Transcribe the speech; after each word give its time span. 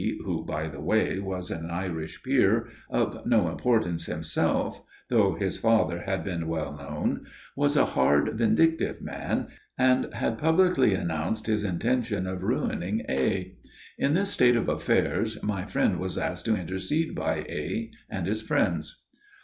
who, 0.25 0.43
by 0.43 0.65
the 0.67 0.81
way, 0.81 1.19
was 1.19 1.51
an 1.51 1.69
Irish 1.69 2.23
peer, 2.23 2.65
of 2.89 3.23
no 3.27 3.51
importance 3.51 4.07
himself, 4.07 4.81
though 5.09 5.35
his 5.35 5.59
father 5.59 5.99
had 6.07 6.23
been 6.23 6.47
well 6.47 6.75
known, 6.75 7.23
was 7.55 7.77
a 7.77 7.85
hard, 7.85 8.29
vindictive 8.35 8.99
man, 8.99 9.47
and 9.77 10.11
had 10.15 10.39
publicly 10.39 10.95
announced 10.95 11.45
his 11.45 11.63
intention 11.63 12.25
of 12.25 12.41
ruining 12.41 13.03
A. 13.09 13.55
In 13.99 14.15
this 14.15 14.31
state 14.33 14.55
of 14.55 14.67
affairs 14.67 15.37
my 15.43 15.65
friend 15.67 15.99
was 15.99 16.17
asked 16.17 16.45
to 16.45 16.57
intercede 16.57 17.13
by 17.13 17.45
A. 17.47 17.91
and 18.09 18.25
his 18.25 18.41
friends. 18.41 19.03